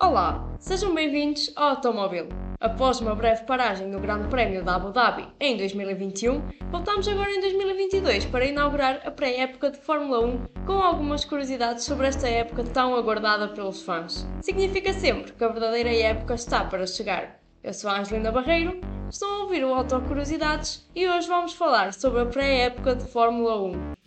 [0.00, 2.28] Olá, sejam bem-vindos ao Automóvel.
[2.60, 6.40] Após uma breve paragem no Grande Prémio da Abu Dhabi em 2021,
[6.70, 12.06] voltamos agora em 2022 para inaugurar a pré-época de Fórmula 1 com algumas curiosidades sobre
[12.06, 14.24] esta época tão aguardada pelos fãs.
[14.40, 17.40] Significa sempre que a verdadeira época está para chegar.
[17.64, 18.80] Eu sou a Angelina Barreiro,
[19.10, 23.60] estou a ouvir o Auto Curiosidades e hoje vamos falar sobre a pré-época de Fórmula
[23.62, 23.97] 1.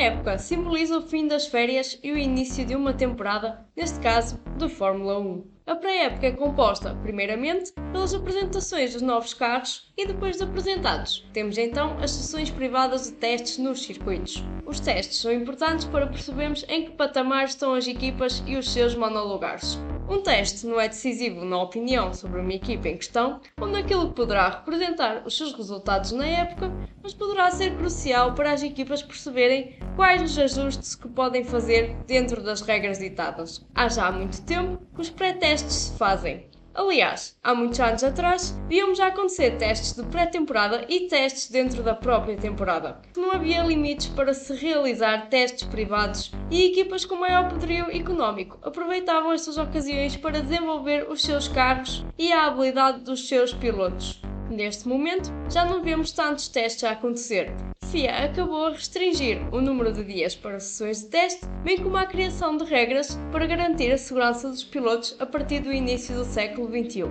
[0.00, 4.68] Época simboliza o fim das férias e o início de uma temporada, neste caso, de
[4.68, 5.44] Fórmula 1.
[5.66, 11.58] A pré-época é composta, primeiramente, pelas apresentações dos novos carros e depois de apresentados, temos
[11.58, 14.44] então as sessões privadas de testes nos circuitos.
[14.64, 18.94] Os testes são importantes para percebermos em que patamar estão as equipas e os seus
[18.94, 19.78] monolugares.
[20.08, 24.14] Um teste não é decisivo na opinião sobre uma equipa em questão, ou naquilo que
[24.14, 29.74] poderá representar os seus resultados na época, mas poderá ser crucial para as equipas perceberem
[29.96, 33.66] quais os ajustes que podem fazer dentro das regras ditadas.
[33.74, 36.48] Há já muito tempo que os pré-testes se fazem.
[36.76, 41.94] Aliás, há muitos anos atrás, víamos já acontecer testes de pré-temporada e testes dentro da
[41.94, 43.00] própria temporada.
[43.16, 49.32] Não havia limites para se realizar testes privados e equipas com maior poderio económico aproveitavam
[49.32, 54.20] estas ocasiões para desenvolver os seus carros e a habilidade dos seus pilotos.
[54.50, 57.52] Neste momento, já não vemos tantos testes a acontecer.
[57.90, 62.06] FIA acabou a restringir o número de dias para sessões de teste, bem como a
[62.06, 66.68] criação de regras para garantir a segurança dos pilotos a partir do início do século
[66.68, 67.04] XXI.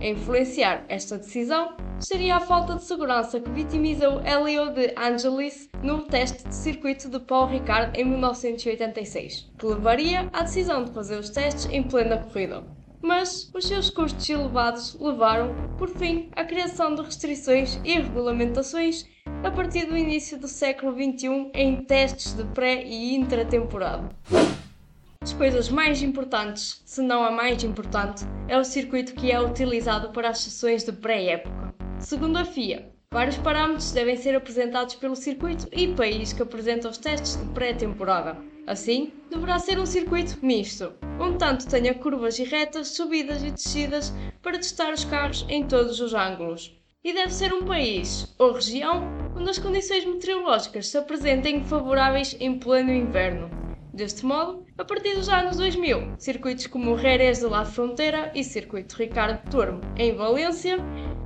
[0.00, 6.02] A influenciar esta decisão seria a falta de segurança que vitimizou Elio de Angelis no
[6.02, 11.30] teste de circuito de Paul Ricard em 1986, que levaria à decisão de fazer os
[11.30, 12.64] testes em plena corrida
[13.02, 19.06] mas os seus custos elevados levaram, por fim, à criação de restrições e regulamentações
[19.42, 24.08] a partir do início do século XXI em testes de pré e intratemporada.
[25.20, 30.10] As coisas mais importantes, se não a mais importante, é o circuito que é utilizado
[30.10, 31.74] para as sessões de pré-época.
[31.98, 36.98] Segundo a FIA, vários parâmetros devem ser apresentados pelo circuito e país que apresenta os
[36.98, 38.51] testes de pré-temporada.
[38.66, 44.12] Assim, deverá ser um circuito misto, onde tanto tenha curvas e retas, subidas e descidas
[44.40, 46.78] para testar os carros em todos os ângulos.
[47.02, 49.02] E deve ser um país ou região
[49.36, 53.50] onde as condições meteorológicas se apresentem favoráveis em pleno inverno.
[53.92, 58.44] Deste modo, a partir dos anos 2000, circuitos como o Jerez de la Frontera e
[58.44, 60.78] Circuito Ricardo Tormo em Valência,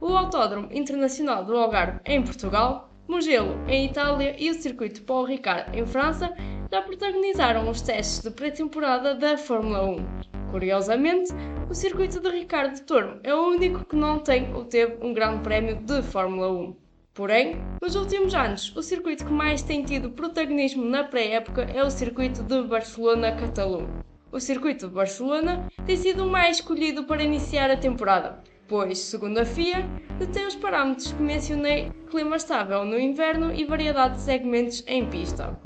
[0.00, 5.78] o Autódromo Internacional do Algarve em Portugal, Mugello em Itália e o Circuito Paul Ricard
[5.78, 6.34] em França
[6.70, 10.50] já protagonizaram os testes de pré-temporada da Fórmula 1.
[10.50, 11.32] Curiosamente,
[11.68, 15.42] o circuito de Ricardo Tormo é o único que não tem ou teve um grande
[15.42, 16.76] prémio de Fórmula 1.
[17.14, 21.90] Porém, nos últimos anos, o circuito que mais tem tido protagonismo na pré-época é o
[21.90, 23.88] circuito de Barcelona-Catalão.
[24.30, 29.38] O circuito de Barcelona tem sido o mais escolhido para iniciar a temporada, pois, segundo
[29.38, 29.84] a FIA,
[30.18, 35.58] detém os parâmetros que mencionei, clima estável no inverno e variedade de segmentos em pista.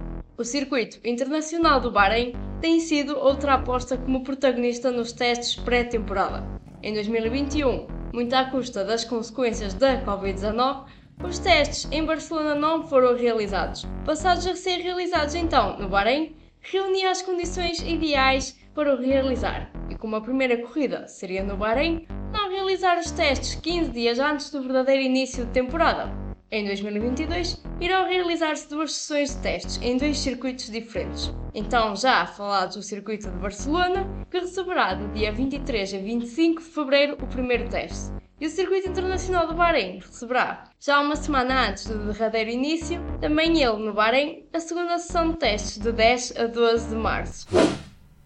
[0.42, 6.44] O circuito internacional do Bahrein tem sido outra aposta como protagonista nos testes pré-temporada.
[6.82, 10.86] Em 2021, muito à custa das consequências da Covid-19,
[11.22, 13.86] os testes em Barcelona não foram realizados.
[14.04, 19.70] Passados a ser realizados então no Bahrein, reunia as condições ideais para o realizar.
[19.88, 24.50] E como a primeira corrida seria no Bahrein, não realizar os testes 15 dias antes
[24.50, 26.21] do verdadeiro início de temporada.
[26.54, 31.32] Em 2022, irão realizar-se duas sessões de testes em dois circuitos diferentes.
[31.54, 36.68] Então, já falados do circuito de Barcelona, que receberá do dia 23 a 25 de
[36.68, 38.12] fevereiro o primeiro teste.
[38.38, 43.62] E o Circuito Internacional do Bahrein receberá, já uma semana antes do derradeiro início, também
[43.62, 47.46] ele no Bahrein, a segunda sessão de testes de 10 a 12 de março.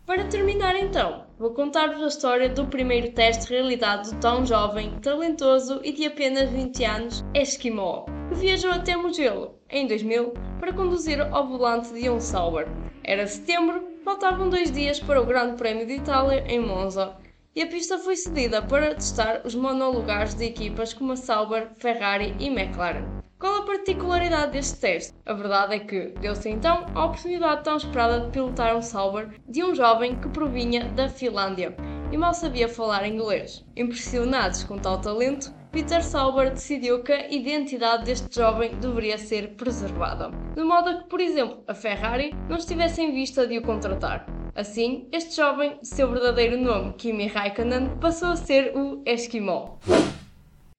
[0.06, 5.80] Para terminar então, vou contar-vos a história do primeiro teste realizado do tão jovem, talentoso
[5.82, 11.48] e de apenas 20 anos, Esquimó, que viajou até Mugello, em 2000, para conduzir ao
[11.48, 12.68] volante de um Sauber.
[13.02, 17.16] Era setembro, faltavam dois dias para o Grande Prémio de Itália em Monza,
[17.56, 22.36] e a pista foi cedida para testar os monolugares de equipas como a Sauber, Ferrari
[22.38, 23.16] e McLaren.
[23.38, 25.14] Qual a particularidade deste teste?
[25.24, 29.64] A verdade é que deu-se então a oportunidade tão esperada de pilotar um Sauber de
[29.64, 31.74] um jovem que provinha da Finlândia
[32.12, 33.64] e mal sabia falar inglês.
[33.74, 40.30] Impressionados com tal talento, Peter Sauber decidiu que a identidade deste jovem deveria ser preservada,
[40.54, 44.26] de modo a que, por exemplo, a Ferrari não estivesse em vista de o contratar.
[44.56, 49.76] Assim, este jovem, seu verdadeiro nome, Kimi Raikkonen, passou a ser o Esquimó.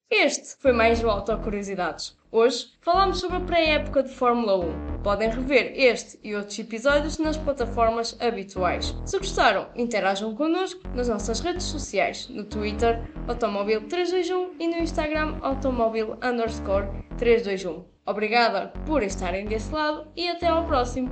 [0.09, 2.17] Este foi mais o Auto Curiosidades.
[2.31, 5.03] Hoje falamos sobre a pré-época de Fórmula 1.
[5.03, 8.95] Podem rever este e outros episódios nas plataformas habituais.
[9.05, 15.37] Se gostaram, interajam connosco nas nossas redes sociais, no Twitter Automóvel 321 e no Instagram
[15.43, 17.85] Automóvel 321.
[18.07, 21.11] Obrigada por estarem desse lado e até ao próximo!